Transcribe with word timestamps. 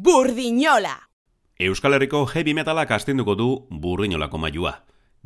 Burdinola! 0.00 1.08
Euskal 1.58 1.96
Herriko 1.96 2.20
heavy 2.32 2.52
metalak 2.54 2.92
astinduko 2.94 3.34
du 3.34 3.46
burdinolako 3.82 4.38
mailua. 4.38 4.70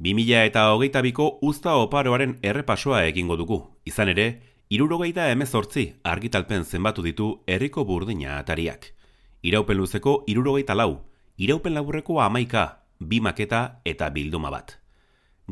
2000 0.01 0.47
eta 0.49 0.63
hogeita 0.73 1.03
biko 1.05 1.27
usta 1.43 1.75
oparoaren 1.77 2.39
errepasoa 2.43 3.03
egingo 3.05 3.37
dugu. 3.37 3.59
Izan 3.85 4.09
ere, 4.15 4.27
irurogeita 4.71 5.29
emezortzi 5.35 5.85
argitalpen 6.15 6.65
zenbatu 6.65 7.05
ditu 7.05 7.29
herriko 7.47 7.85
burdina 7.85 8.39
atariak. 8.39 8.95
Iraupen 9.43 9.77
luzeko 9.77 10.25
irurogeita 10.27 10.75
lau, 10.75 11.03
iraupen 11.37 11.77
laburreko 11.77 12.23
amaika, 12.25 12.67
bi 12.99 13.21
maketa 13.21 13.83
eta 13.85 14.09
bilduma 14.09 14.49
bat. 14.57 14.79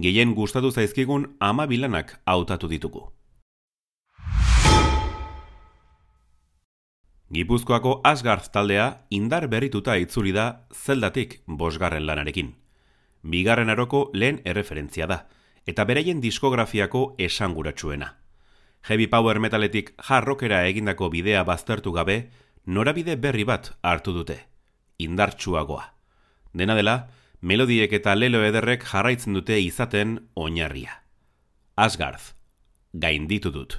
Gehien 0.01 0.33
gustatu 0.35 0.73
zaizkigun 0.73 1.35
ama 1.41 1.67
bilanak 1.67 2.23
hautatu 2.25 2.73
ditugu. 2.73 3.11
Gipuzkoako 7.31 8.01
Asgarz 8.03 8.49
taldea 8.51 9.05
indar 9.15 9.45
berrituta 9.47 9.95
itzuli 10.03 10.33
da 10.35 10.67
zeldatik 10.75 11.37
bosgarren 11.47 12.03
lanarekin. 12.09 12.57
Bigarren 13.23 13.71
aroko 13.71 14.09
lehen 14.13 14.41
erreferentzia 14.45 15.07
da, 15.07 15.19
eta 15.63 15.85
beraien 15.87 16.19
diskografiako 16.21 17.15
esanguratsuena. 17.19 18.17
Heavy 18.83 19.07
Power 19.07 19.39
Metaletik 19.39 19.93
jarrokera 20.09 20.65
egindako 20.67 21.11
bidea 21.11 21.45
baztertu 21.47 21.93
gabe, 21.95 22.17
norabide 22.67 23.15
berri 23.15 23.45
bat 23.45 23.77
hartu 23.83 24.13
dute. 24.17 24.41
Indartsuagoa. 24.99 25.85
Dena 26.53 26.75
dela, 26.75 26.97
melodiek 27.41 27.93
eta 27.93 28.17
lelo 28.17 28.43
ederrek 28.43 28.83
jarraitzen 28.91 29.39
dute 29.39 29.61
izaten 29.61 30.19
oinarria. 30.35 30.99
Asgarz, 31.77 32.33
gainditu 32.93 33.55
dut. 33.55 33.79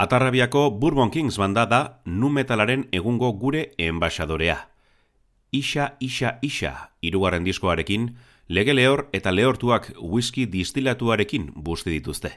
Atarrabiako 0.00 0.70
Bourbon 0.80 1.10
Kings 1.10 1.36
banda 1.36 1.66
da 1.66 2.00
nu 2.06 2.30
metalaren 2.32 2.86
egungo 2.90 3.28
gure 3.36 3.74
enbaixadorea. 3.76 4.54
Isa, 5.52 5.90
isa, 6.00 6.38
isa, 6.40 6.70
irugarren 7.02 7.44
diskoarekin, 7.44 8.06
lege 8.48 8.72
lehor 8.72 9.10
eta 9.12 9.34
lehortuak 9.34 9.90
whisky 10.00 10.46
distilatuarekin 10.46 11.50
busti 11.54 11.92
dituzte. 11.92 12.32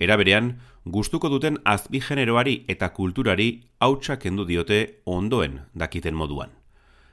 Era 0.00 0.16
berean, 0.16 0.48
gustuko 0.86 1.28
duten 1.28 1.60
azbi 1.64 2.00
generoari 2.00 2.56
eta 2.68 2.88
kulturari 2.96 3.50
hautsak 3.84 4.24
kendu 4.24 4.48
diote 4.48 5.02
ondoen 5.04 5.60
dakiten 5.74 6.16
moduan. 6.16 6.56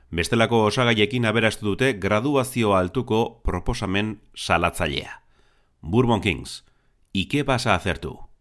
Bestelako 0.08 0.64
osagaiekin 0.72 1.28
aberastu 1.28 1.68
dute 1.68 1.92
graduazio 1.92 2.72
altuko 2.80 3.42
proposamen 3.44 4.22
salatzailea. 4.34 5.20
Bourbon 5.82 6.24
Kings, 6.24 6.62
ike 7.12 7.44
basa 7.44 7.74
azertu? 7.74 8.31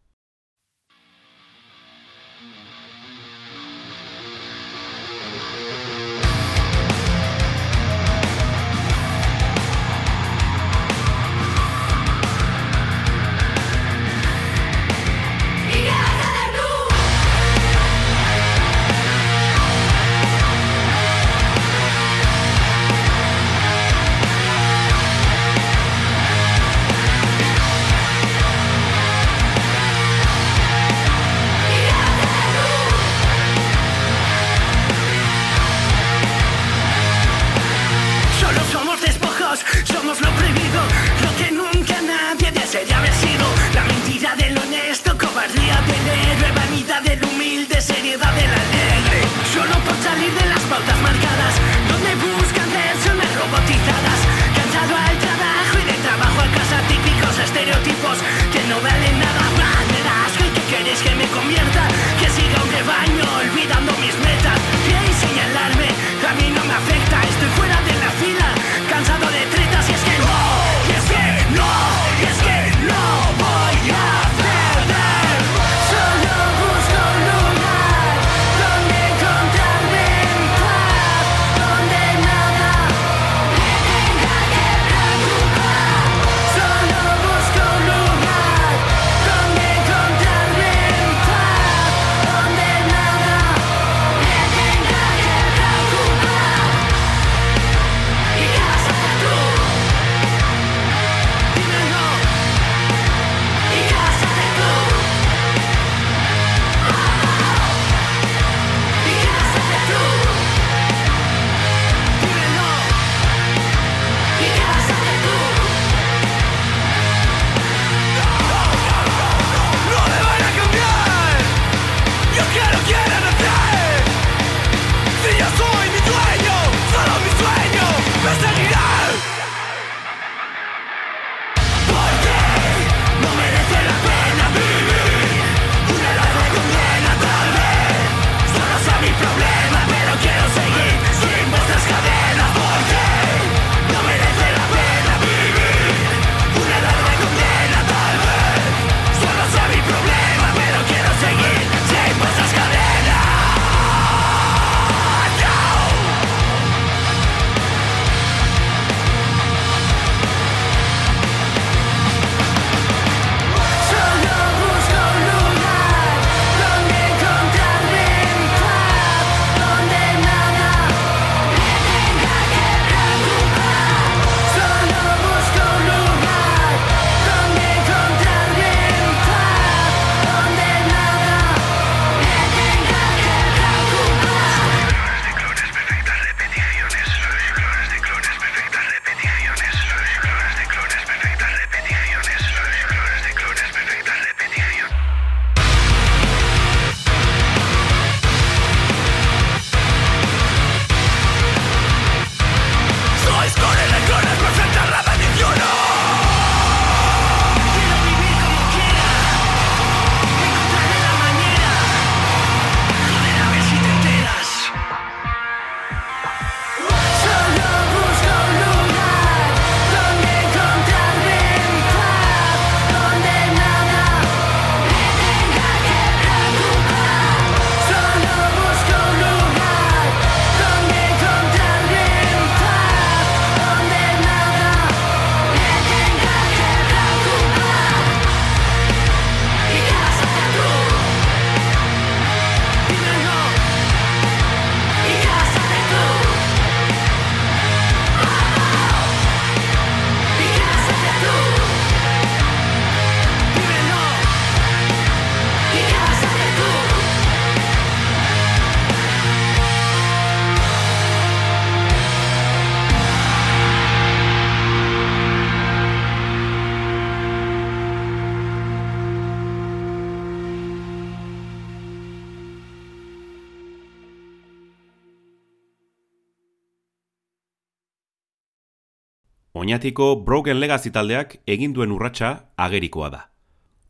Oñatiko 279.71 280.25
Broken 280.25 280.59
Legacy 280.59 280.89
taldeak 280.91 281.37
egin 281.47 281.71
duen 281.71 281.93
urratsa 281.95 282.29
agerikoa 282.59 283.07
da. 283.09 283.19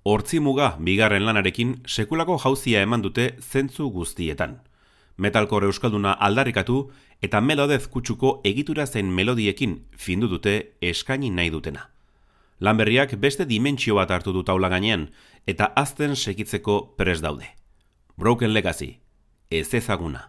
Hortzi 0.06 0.38
muga 0.38 0.68
bigarren 0.78 1.24
lanarekin 1.26 1.72
sekulako 1.90 2.36
jauzia 2.44 2.84
eman 2.86 3.02
dute 3.02 3.24
zentzu 3.42 3.88
guztietan. 3.90 4.60
Metalcore 5.18 5.66
euskalduna 5.66 6.12
aldarrikatu 6.28 6.76
eta 7.26 7.42
melodez 7.42 7.88
kutsuko 7.88 8.36
egitura 8.46 8.86
zen 8.86 9.10
melodiekin 9.10 9.74
findu 9.98 10.30
dute 10.30 10.54
eskaini 10.92 11.32
nahi 11.34 11.50
dutena. 11.50 11.88
Lanberriak 12.60 13.16
beste 13.18 13.50
dimentsio 13.50 13.98
bat 13.98 14.14
hartu 14.14 14.36
du 14.38 14.44
taula 14.44 14.70
gainean 14.70 15.08
eta 15.48 15.72
azten 15.76 16.14
segitzeko 16.16 16.94
pres 16.96 17.24
daude. 17.26 17.50
Broken 18.18 18.54
Legacy, 18.54 19.00
ez 19.50 19.74
ezaguna. 19.74 20.28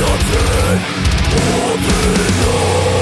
nothing, 0.00 0.80
all 2.42 2.93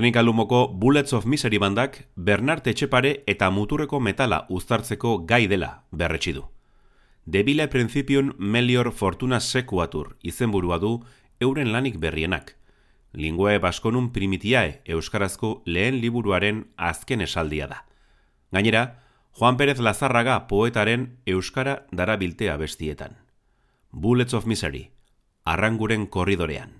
Gernika 0.00 0.22
Lumoko 0.22 0.72
Bullets 0.72 1.12
of 1.12 1.26
Misery 1.26 1.58
bandak 1.58 2.08
Bernard 2.16 2.66
Etxepare 2.66 3.10
eta 3.28 3.50
muturreko 3.52 3.98
metala 4.00 4.46
uztartzeko 4.48 5.26
gai 5.28 5.42
dela 5.46 5.82
berretsi 5.92 6.32
du. 6.32 6.46
Debile 7.26 7.66
principium 7.68 8.30
melior 8.38 8.92
fortuna 8.92 9.40
sequatur 9.40 10.16
izenburua 10.22 10.78
du 10.78 10.94
euren 11.38 11.68
lanik 11.74 11.98
berrienak. 12.00 12.56
Linguae 13.12 13.58
baskonun 13.60 14.08
primitiae 14.14 14.80
euskarazko 14.86 15.52
lehen 15.66 16.00
liburuaren 16.00 16.64
azken 16.78 17.20
esaldia 17.20 17.68
da. 17.68 17.84
Gainera, 18.52 19.04
Juan 19.36 19.58
Pérez 19.58 19.80
Lazarraga 19.84 20.46
poetaren 20.48 21.18
euskara 21.26 21.82
darabiltea 21.92 22.56
bestietan. 22.56 23.18
Bullets 23.92 24.32
of 24.32 24.46
Misery, 24.46 24.92
arranguren 25.44 26.06
korridorean. 26.06 26.79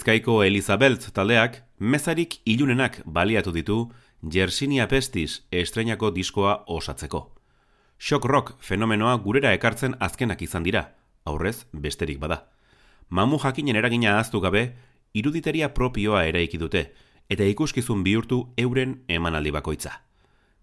Bizkaiko 0.00 0.38
Elizabeth 0.42 1.10
taldeak 1.12 1.58
mezarik 1.78 2.38
ilunenak 2.48 3.02
baliatu 3.04 3.52
ditu 3.52 3.74
Jersinia 4.32 4.86
Pestis 4.88 5.42
estrenako 5.52 6.08
diskoa 6.10 6.54
osatzeko. 6.72 7.20
Shock 7.98 8.24
rock 8.24 8.54
fenomenoa 8.64 9.18
gurera 9.20 9.52
ekartzen 9.52 9.98
azkenak 10.00 10.40
izan 10.40 10.64
dira, 10.64 10.82
aurrez 11.26 11.66
besterik 11.74 12.16
bada. 12.22 12.46
Mamu 13.10 13.36
jakinen 13.44 13.76
eragina 13.76 14.14
ahaztu 14.14 14.40
gabe, 14.40 14.62
iruditeria 15.12 15.68
propioa 15.74 16.24
eraiki 16.32 16.56
dute, 16.56 16.86
eta 17.28 17.44
ikuskizun 17.44 18.00
bihurtu 18.02 18.40
euren 18.56 19.02
emanaldi 19.06 19.52
bakoitza. 19.52 19.98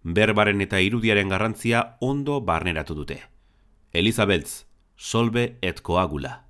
Berbaren 0.02 0.65
eta 0.65 0.82
irudiaren 0.82 1.30
garrantzia 1.30 1.86
ondo 2.02 2.41
barneratu 2.41 2.97
dute. 3.04 3.21
Elizabeth, 3.93 4.65
solbe 4.97 5.60
et 5.62 5.84
coagula. 5.84 6.47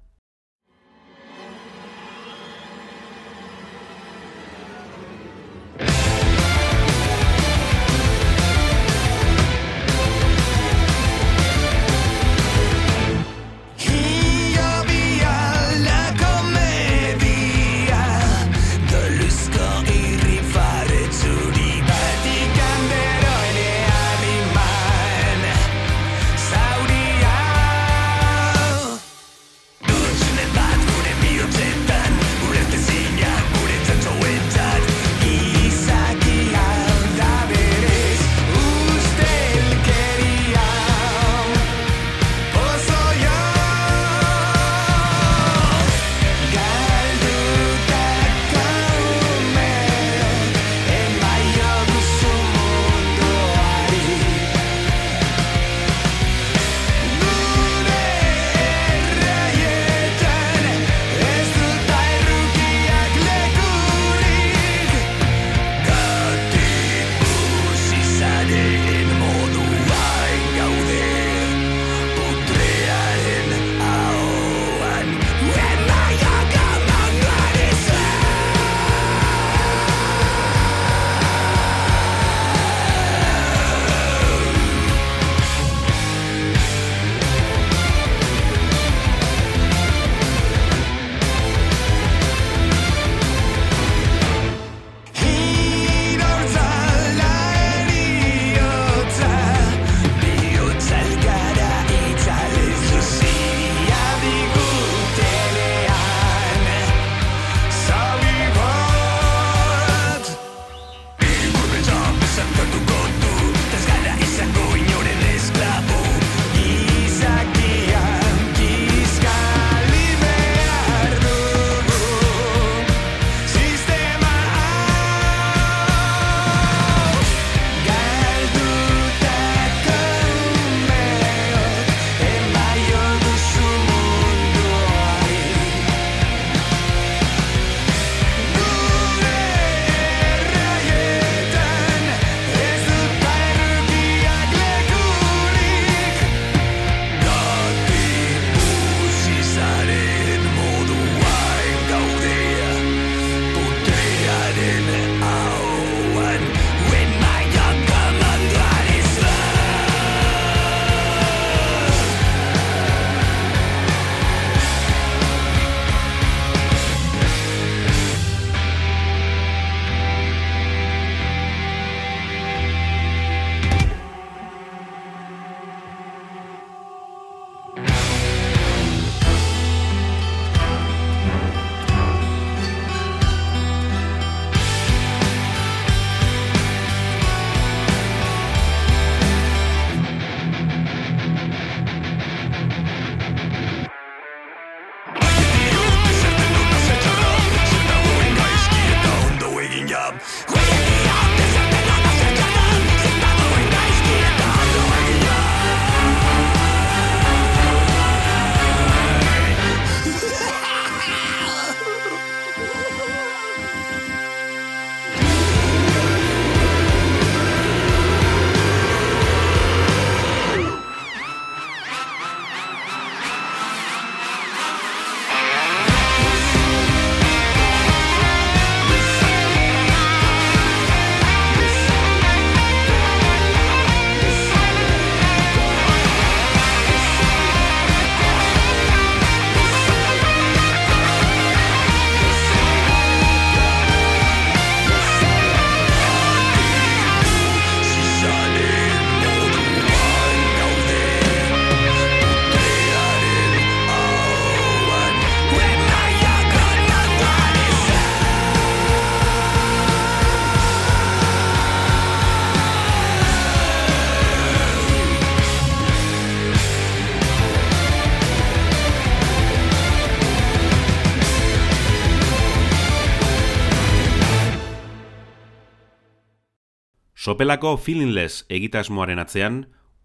Sopelako 277.28 277.76
Feelingless 277.76 278.46
egitasmoaren 278.48 279.20
atzean, 279.20 279.56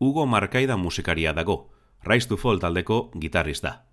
Hugo 0.00 0.24
Markaida 0.26 0.76
musikaria 0.76 1.30
dago, 1.32 1.70
Rise 2.02 2.26
to 2.26 2.36
Fall 2.36 2.58
taldeko 2.58 3.12
gitarrista. 3.14 3.84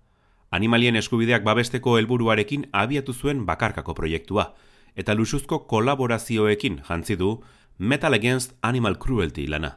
Animalien 0.50 0.96
eskubideak 0.98 1.44
babesteko 1.46 1.92
helburuarekin 2.00 2.64
abiatu 2.72 3.14
zuen 3.14 3.44
bakarkako 3.46 3.94
proiektua, 3.94 4.56
eta 4.96 5.14
lusuzko 5.14 5.60
kolaborazioekin 5.70 6.80
jantzi 6.88 7.14
du 7.20 7.44
Metal 7.78 8.18
Against 8.18 8.56
Animal 8.62 8.98
Cruelty 8.98 9.46
lana. 9.46 9.76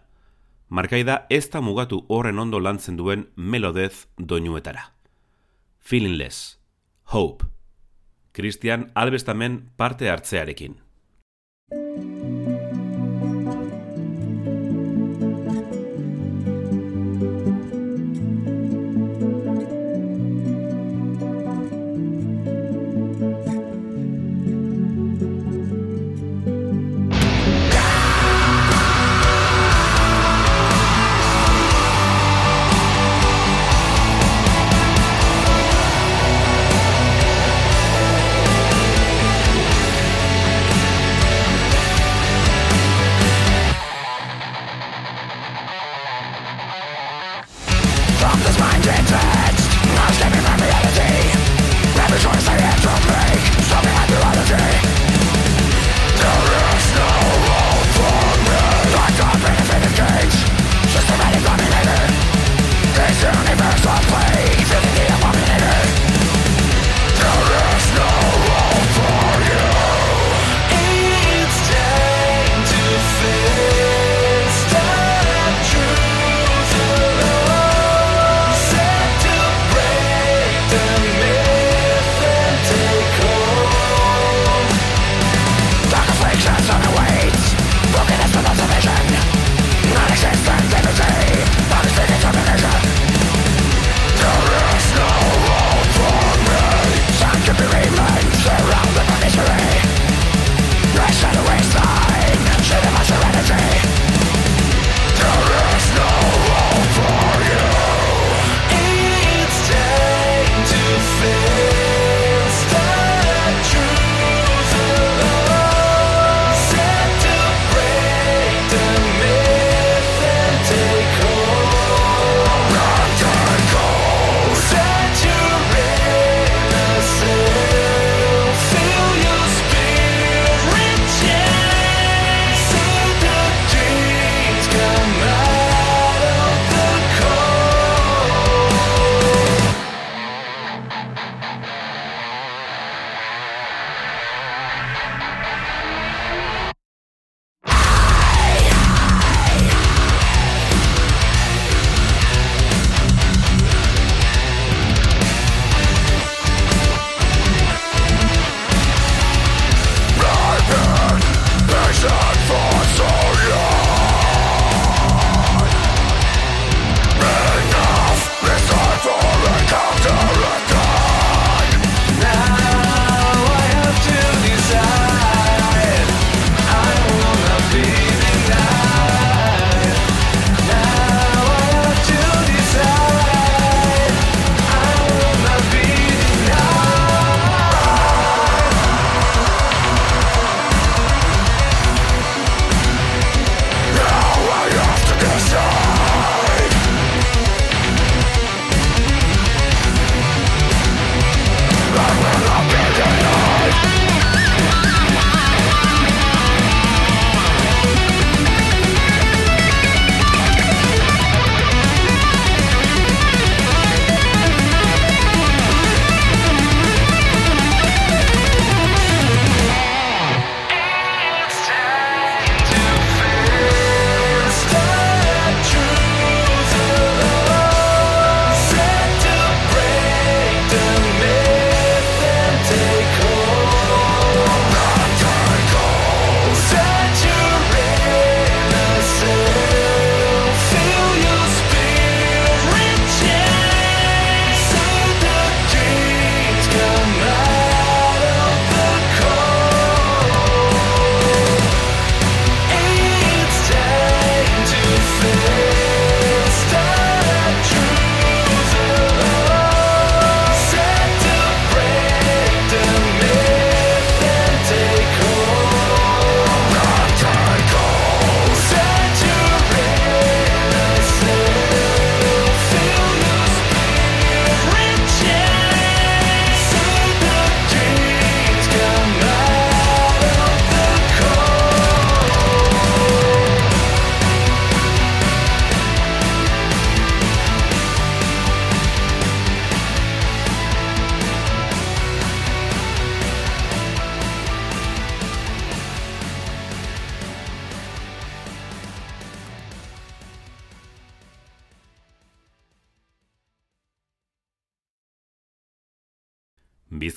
Markaida 0.70 1.28
ez 1.30 1.46
da 1.54 1.62
mugatu 1.62 2.08
horren 2.10 2.40
ondo 2.40 2.58
lantzen 2.60 2.98
duen 2.98 3.28
melodez 3.36 4.08
doinuetara. 4.18 4.96
Feelingless. 5.78 6.58
Hope. 7.14 7.46
Christian 8.34 8.90
Albestamen 8.96 9.70
parte 9.78 10.10
hartzearekin. 10.10 10.80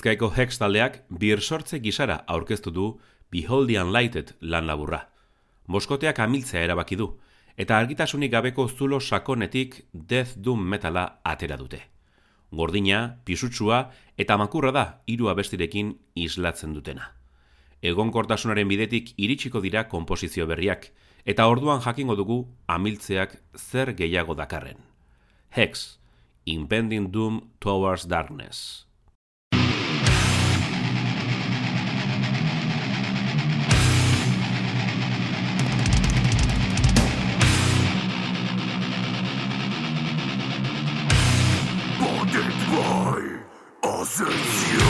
Bizkaiko 0.07 0.29
Hex 0.31 0.55
taldeak 0.55 0.93
bir 1.11 1.41
sortze 1.43 1.81
gisara 1.83 2.21
aurkeztu 2.31 2.71
du 2.71 2.83
Beholdian 3.29 3.89
Lighted 3.91 4.29
lan 4.39 4.63
laburra. 4.63 5.01
Boskoteak 5.67 6.21
amiltzea 6.23 6.61
erabaki 6.63 6.95
du, 6.95 7.09
eta 7.59 7.75
argitasunik 7.75 8.31
gabeko 8.31 8.69
zulo 8.69 9.01
sakonetik 9.01 9.75
Death 9.91 10.37
Doom 10.37 10.63
metala 10.63 11.19
atera 11.25 11.57
dute. 11.59 11.81
Gordina, 12.53 13.17
pisutsua 13.25 13.81
eta 14.17 14.37
makurra 14.39 14.71
da 14.71 14.85
hiru 15.07 15.27
abestirekin 15.27 15.91
islatzen 16.15 16.71
dutena. 16.71 17.11
Egonkortasunaren 17.83 18.71
bidetik 18.71 19.11
iritsiko 19.17 19.59
dira 19.59 19.89
konposizio 19.91 20.47
berriak, 20.47 20.93
eta 21.25 21.51
orduan 21.51 21.83
jakingo 21.83 22.15
dugu 22.15 22.45
amiltzeak 22.67 23.41
zer 23.57 23.91
gehiago 23.91 24.39
dakarren. 24.39 24.79
Hex, 25.51 25.97
Impending 26.45 27.11
Doom 27.11 27.49
Towards 27.59 28.07
Darkness. 28.07 28.86
I, 42.79 43.39
Ascension. 43.83 44.86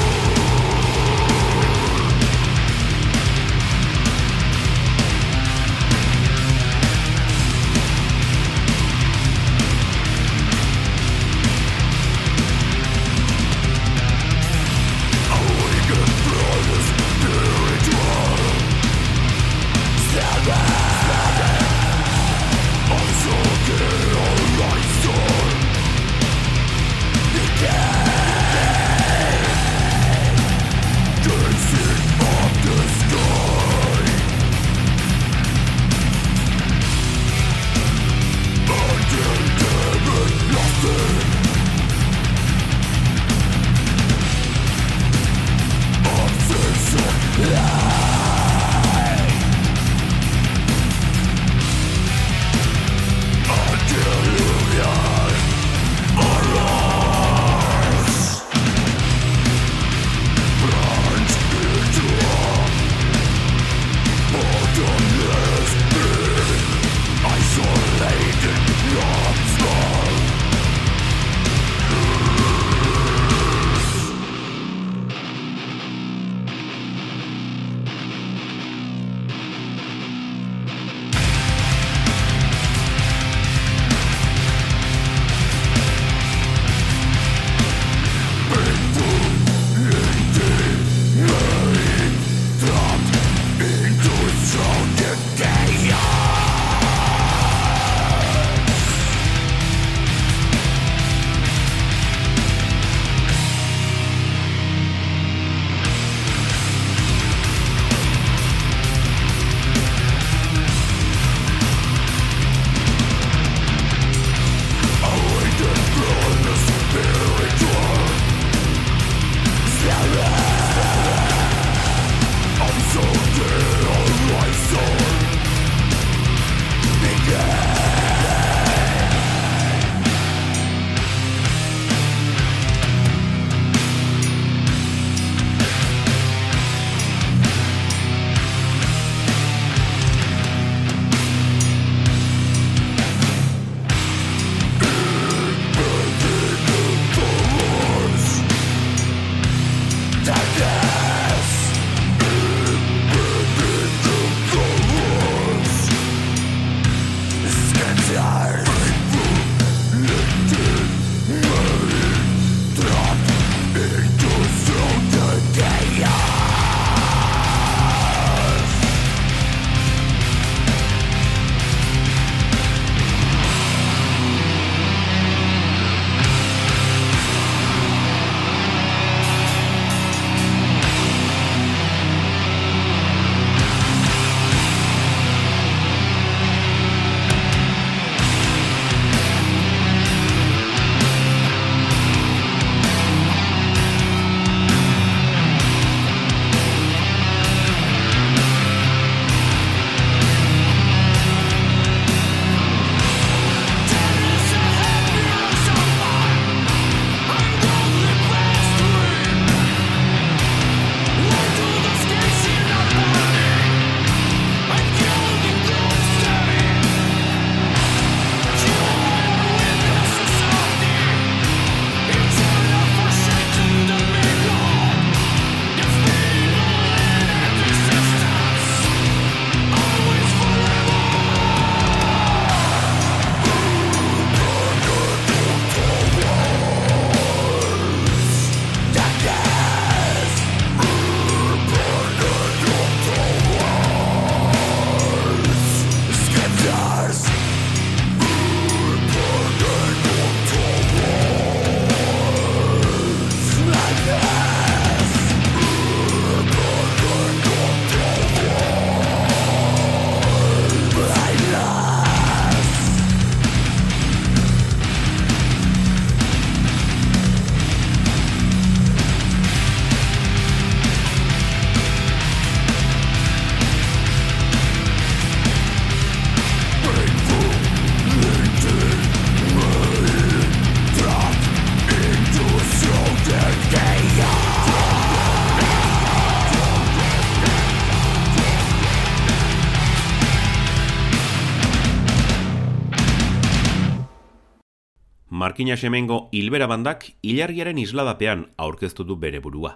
Markina 295.58 295.76
Semengo 295.76 296.30
hilbera 296.32 296.68
bandak 296.70 297.08
ilargiaren 297.26 297.80
isladapean 297.82 298.44
aurkeztu 298.62 299.04
du 299.04 299.16
bere 299.18 299.40
burua. 299.42 299.72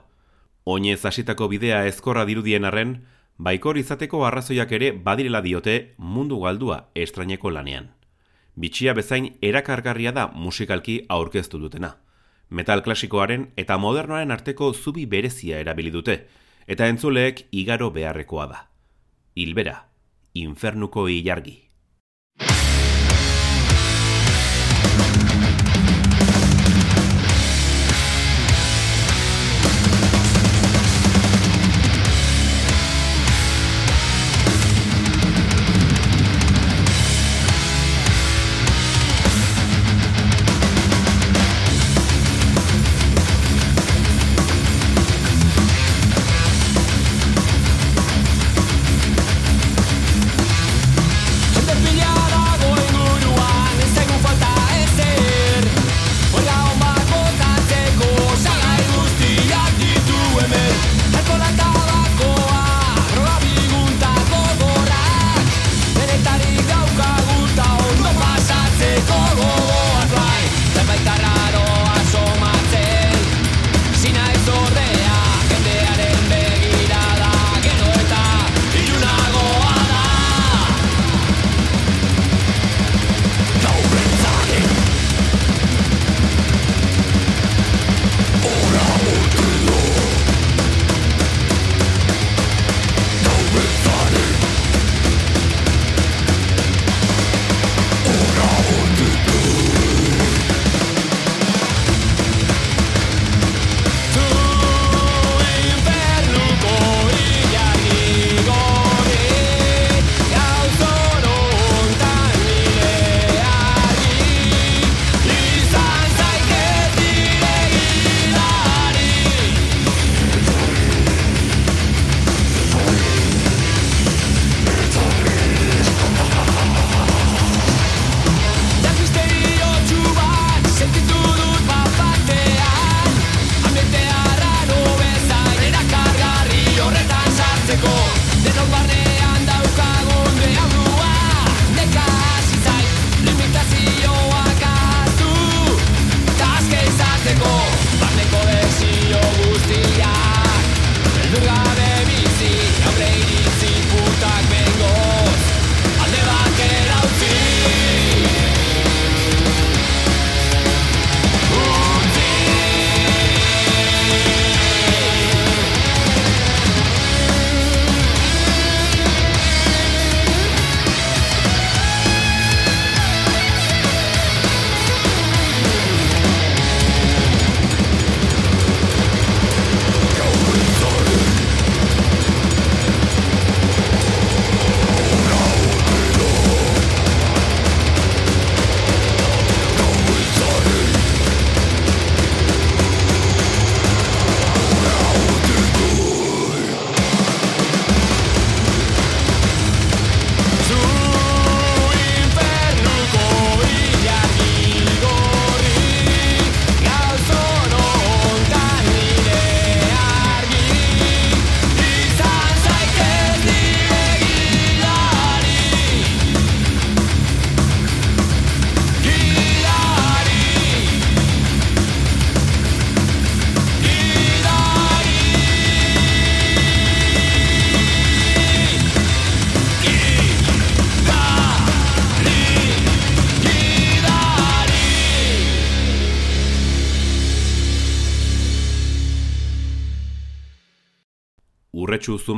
Oinez 0.64 1.00
hasitako 1.10 1.48
bidea 1.50 1.80
ezkorra 1.90 2.22
dirudien 2.30 2.68
arren, 2.70 2.92
baikor 3.40 3.80
izateko 3.82 4.22
arrazoiak 4.28 4.76
ere 4.78 4.92
badirela 4.92 5.42
diote 5.42 5.96
mundu 5.98 6.38
galdua 6.44 6.78
estraineko 6.94 7.50
lanean. 7.50 7.90
Bitxia 8.54 8.94
bezain 8.94 9.32
erakargarria 9.42 10.12
da 10.12 10.28
musikalki 10.28 11.00
aurkeztu 11.10 11.58
dutena. 11.58 11.96
Metal 12.52 12.86
klasikoaren 12.86 13.50
eta 13.58 13.80
modernoaren 13.82 14.30
arteko 14.38 14.76
zubi 14.76 15.08
berezia 15.08 15.66
erabili 15.66 15.90
dute, 15.90 16.28
eta 16.68 16.94
entzuleek 16.94 17.48
igaro 17.52 17.90
beharrekoa 17.90 18.48
da. 18.54 18.68
Hilbera, 19.34 19.88
infernuko 20.36 21.10
ilargi. 21.10 21.71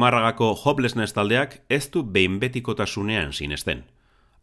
Zumarragako 0.03 0.49
Hopelessness 0.65 1.13
taldeak 1.15 1.53
ez 1.71 1.85
du 1.87 2.01
behin 2.03 2.33
betikotasunean 2.41 3.29
sinesten. 3.31 3.85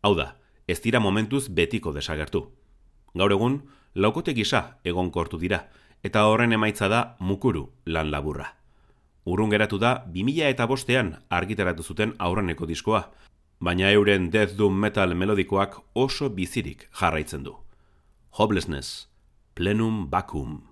Hau 0.00 0.14
da, 0.16 0.24
ez 0.64 0.78
dira 0.80 1.02
momentuz 1.04 1.50
betiko 1.52 1.92
desagertu. 1.92 2.40
Gaur 3.12 3.34
egun, 3.34 3.58
laukote 3.94 4.32
gisa 4.32 4.78
egon 4.88 5.10
kortu 5.12 5.36
dira, 5.36 5.58
eta 6.02 6.22
horren 6.30 6.56
emaitza 6.56 6.88
da 6.88 7.02
mukuru 7.20 7.66
lan 7.84 8.08
laburra. 8.08 8.46
Urrun 9.28 9.52
geratu 9.52 9.76
da, 9.76 9.92
2000 10.14 10.48
eta 10.48 10.64
bostean 10.64 11.12
argitaratu 11.28 11.84
zuten 11.84 12.16
aurreneko 12.16 12.64
diskoa, 12.64 13.02
baina 13.60 13.92
euren 13.92 14.30
Death 14.32 14.56
Doom 14.56 14.80
Metal 14.80 15.12
melodikoak 15.12 15.76
oso 15.92 16.30
bizirik 16.30 16.88
jarraitzen 17.02 17.44
du. 17.44 17.58
Hopelessness, 18.30 19.10
Plenum 19.54 20.06
Vacuum. 20.08 20.69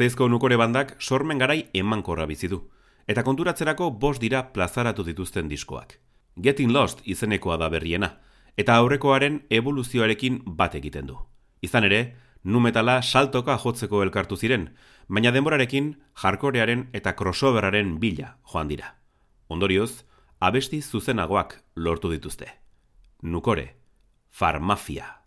Gazteizko 0.00 0.30
nukore 0.32 0.56
bandak 0.56 0.94
sormen 0.98 1.36
garai 1.36 1.66
emankorra 1.76 2.24
bizi 2.24 2.48
du, 2.48 2.58
eta 3.06 3.20
konturatzerako 3.20 3.90
bost 4.00 4.22
dira 4.22 4.38
plazaratu 4.54 5.04
dituzten 5.04 5.50
diskoak. 5.50 5.98
Getting 6.40 6.72
Lost 6.72 7.02
izenekoa 7.04 7.58
da 7.60 7.68
berriena, 7.68 8.08
eta 8.56 8.78
aurrekoaren 8.80 9.42
evoluzioarekin 9.50 10.40
bat 10.56 10.78
egiten 10.80 11.04
du. 11.10 11.18
Izan 11.60 11.84
ere, 11.84 12.00
numetala 12.44 13.02
saltoka 13.02 13.58
jotzeko 13.60 14.00
elkartu 14.06 14.40
ziren, 14.40 14.70
baina 15.06 15.34
denborarekin 15.36 15.92
jarkorearen 16.24 16.88
eta 16.96 17.12
crossoveraren 17.12 17.98
bila 18.00 18.38
joan 18.54 18.72
dira. 18.72 18.94
Ondorioz, 19.52 20.06
abesti 20.40 20.80
zuzenagoak 20.80 21.58
lortu 21.76 22.16
dituzte. 22.16 22.48
Nukore, 23.20 23.74
farmafia. 24.30 25.19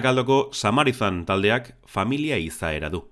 Barakaldoko 0.00 0.48
Samarizan 0.56 1.26
taldeak 1.28 1.74
familia 1.84 2.38
izaera 2.40 2.88
du. 2.88 3.02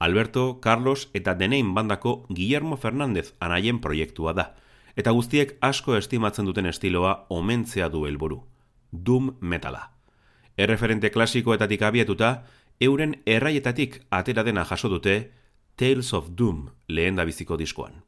Alberto, 0.00 0.58
Carlos 0.60 1.10
eta 1.14 1.36
Denein 1.38 1.74
bandako 1.76 2.26
Guillermo 2.28 2.76
Fernández 2.76 3.36
anaien 3.38 3.78
proiektua 3.78 4.32
da, 4.34 4.56
eta 4.96 5.14
guztiek 5.14 5.54
asko 5.62 5.94
estimatzen 5.94 6.50
duten 6.50 6.66
estiloa 6.66 7.28
omentzea 7.30 7.86
du 7.88 8.02
helburu. 8.10 8.40
Doom 8.90 9.36
metala. 9.38 9.92
Erreferente 10.56 11.12
klasikoetatik 11.14 11.86
abiatuta, 11.86 12.42
euren 12.80 13.22
erraietatik 13.24 14.02
atera 14.10 14.42
dena 14.42 14.64
jaso 14.66 14.90
dute 14.90 15.30
Tales 15.76 16.12
of 16.12 16.34
Doom 16.34 16.66
lehen 16.88 17.14
da 17.14 17.24
biziko 17.30 17.56
diskoan. 17.56 18.02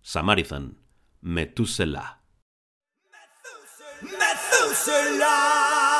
Samarizan, 0.00 0.76
Metuzela. 1.22 2.22
Metuzela! 3.10 4.14
Metuzela! 4.14 5.97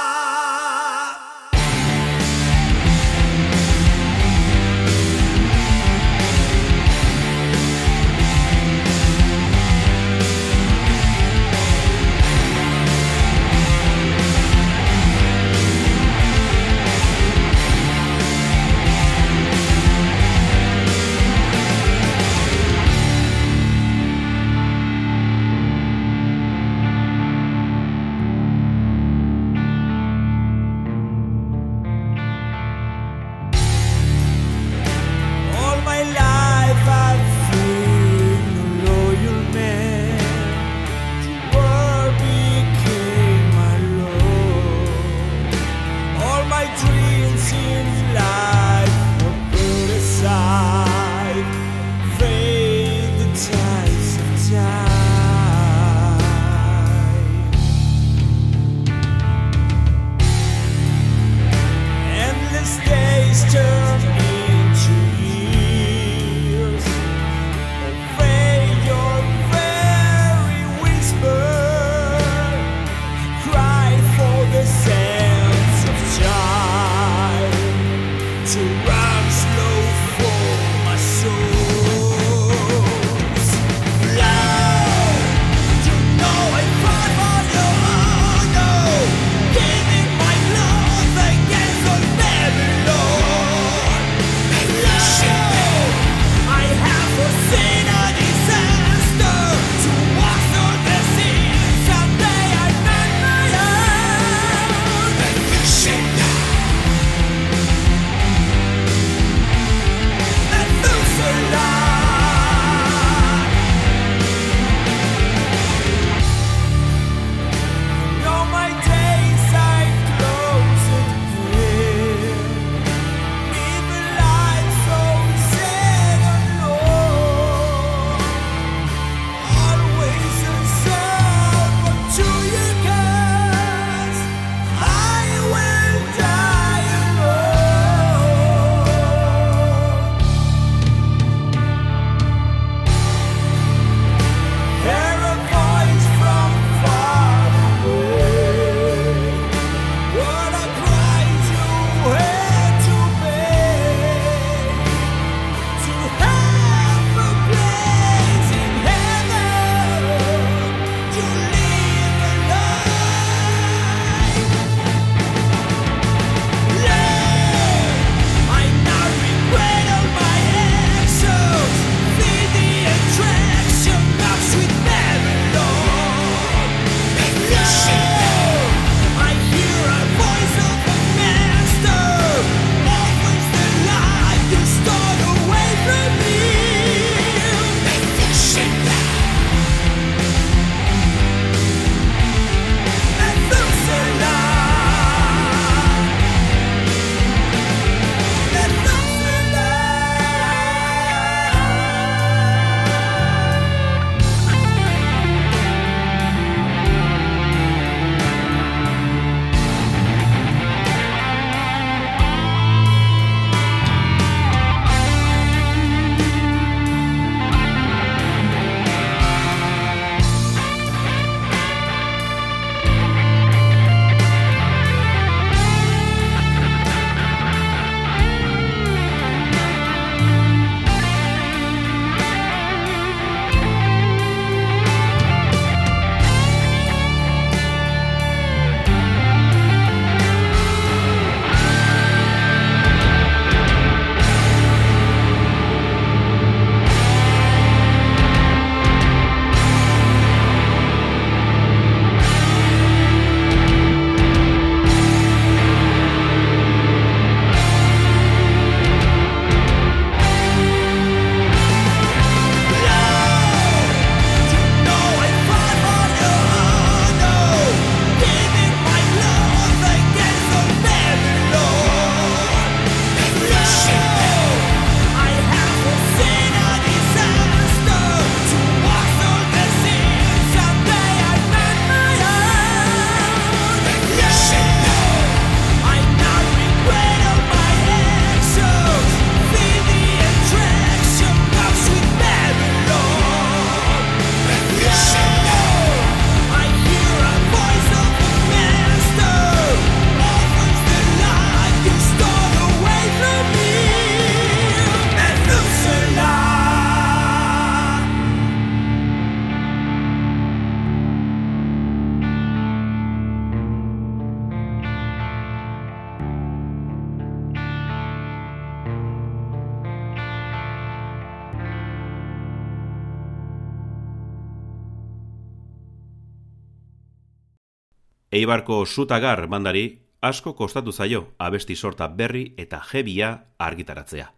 Eibarko 328.48 328.86
Sutagar 328.86 329.42
bandari 329.52 329.98
asko 330.24 330.54
kostatu 330.56 330.88
zaio 330.90 331.34
abesti 331.36 331.74
sorta 331.76 332.06
berri 332.08 332.54
eta 332.56 332.78
jebia 332.80 333.44
argitaratzea. 333.58 334.30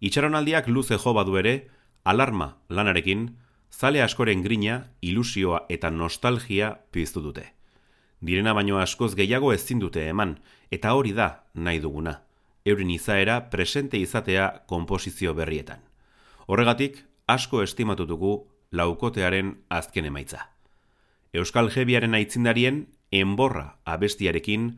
Itxaronaldiak 0.00 0.70
luze 0.72 0.96
jo 0.96 1.12
badu 1.12 1.36
ere, 1.36 1.68
alarma 2.04 2.56
lanarekin, 2.70 3.36
zale 3.70 4.00
askoren 4.00 4.40
grina, 4.40 4.78
ilusioa 5.02 5.66
eta 5.68 5.90
nostalgia 5.90 6.70
piztu 6.90 7.20
dute. 7.20 7.44
Direna 8.22 8.54
baino 8.54 8.80
askoz 8.80 9.12
gehiago 9.14 9.52
ezin 9.52 9.84
dute 9.84 10.08
eman, 10.08 10.38
eta 10.70 10.94
hori 10.94 11.12
da 11.12 11.44
nahi 11.52 11.84
duguna. 11.84 12.22
Eurin 12.64 12.96
izaera 12.96 13.50
presente 13.50 14.00
izatea 14.00 14.64
konposizio 14.66 15.34
berrietan. 15.34 15.84
Horregatik, 16.46 17.04
asko 17.28 17.60
estimatutugu 17.60 18.48
laukotearen 18.72 19.58
azken 19.68 20.08
emaitza. 20.08 20.48
Euskal 21.34 21.68
Jebiaren 21.68 22.14
aitzindarien 22.14 22.86
enborra 23.20 23.64
abestiarekin 23.84 24.68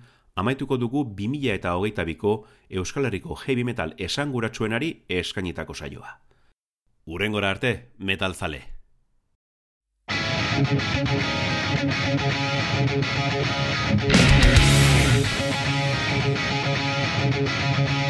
amaituko 0.43 0.77
dugu 0.83 1.05
2000 1.21 1.55
eta 1.55 1.75
hogeita 1.77 2.05
biko 2.05 2.33
Euskal 2.71 3.09
Herriko 3.09 3.37
heavy 3.43 3.65
metal 3.65 3.95
esanguratsuenari 4.09 4.91
eskainitako 5.09 5.75
saioa. 5.75 6.19
Urengora 7.07 7.51
arte, 7.51 7.93
metal 7.99 8.35
zale. 8.35 8.65
Thank 17.37 18.06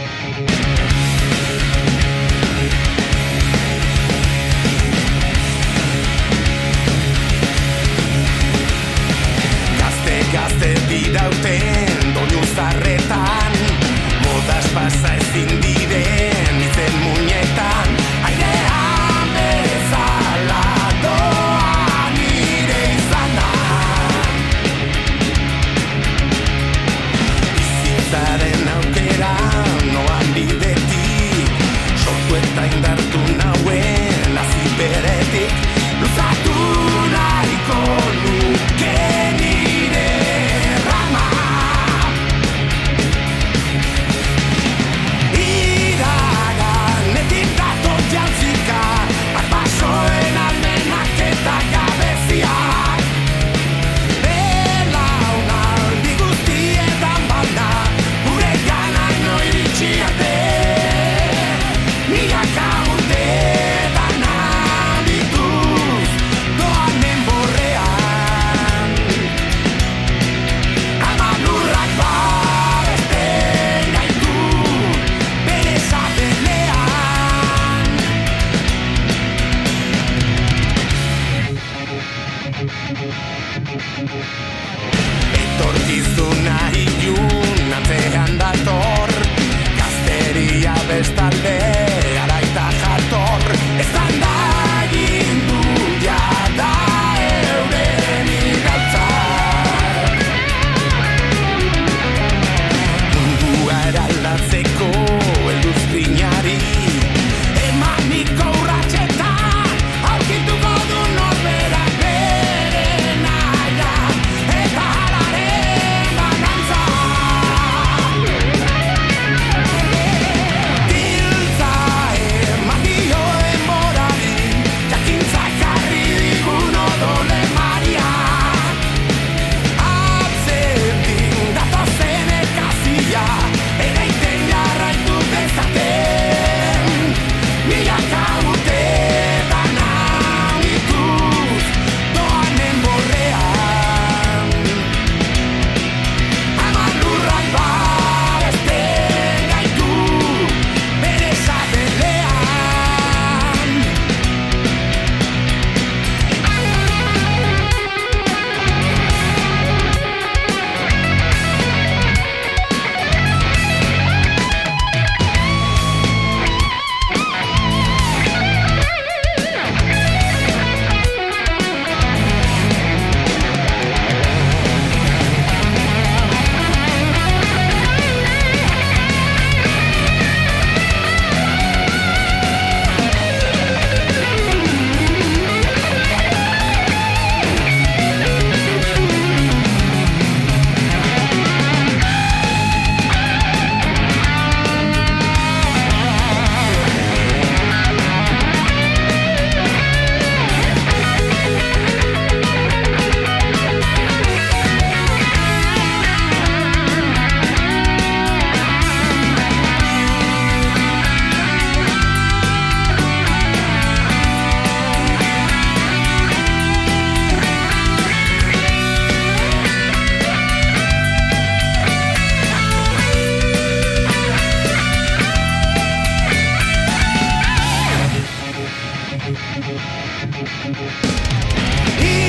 E 230.39 232.25